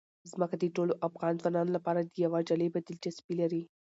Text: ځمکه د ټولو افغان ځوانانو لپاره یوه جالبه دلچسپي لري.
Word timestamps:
ځمکه 0.31 0.55
د 0.59 0.65
ټولو 0.75 0.93
افغان 1.07 1.33
ځوانانو 1.41 1.75
لپاره 1.77 1.99
یوه 2.23 2.39
جالبه 2.47 2.79
دلچسپي 2.87 3.33
لري. 3.41 3.63